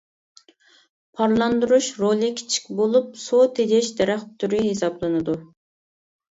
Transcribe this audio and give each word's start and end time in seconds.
پارلاندۇرۇش 1.19 1.89
رولى 2.05 2.31
كىچىك 2.41 2.67
بولۇپ، 2.81 3.13
سۇ 3.27 3.43
تېجەش 3.61 3.93
دەرەخ 4.03 4.27
تۈرى 4.41 4.65
ھېسابلىنىدۇ. 4.73 5.41